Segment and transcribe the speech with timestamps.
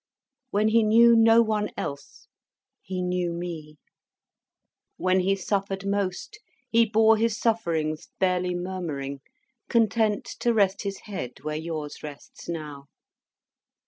[0.49, 2.27] When he knew no one else,
[2.81, 3.77] he knew me.
[4.97, 6.39] When he suffered most,
[6.71, 9.19] he bore his sufferings barely murmuring,
[9.69, 12.85] content to rest his head where your rests now.